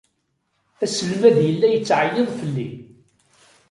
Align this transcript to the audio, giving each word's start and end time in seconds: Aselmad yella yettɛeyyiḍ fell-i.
Aselmad 0.83 1.37
yella 1.45 1.67
yettɛeyyiḍ 1.69 2.29
fell-i. 2.39 2.69